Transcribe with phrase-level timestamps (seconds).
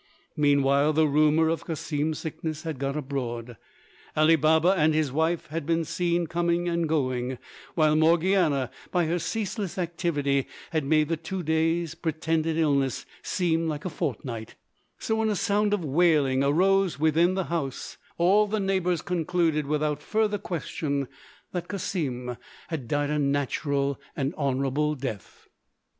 [0.35, 3.55] Meanwhile the rumour of Cassim's sickness had got abroad;
[4.17, 7.37] Ali Baba and his wife had been seen coming and going,
[7.75, 13.85] while Morgiana by her ceaseless activity had made the two days' pretended illness seem like
[13.85, 14.55] a fortnight:
[14.97, 20.01] so when a sound of wailing arose within the house all the neighbours concluded without
[20.01, 21.07] further question
[21.51, 22.37] that Cassim
[22.69, 25.47] had died a natural and honourable death.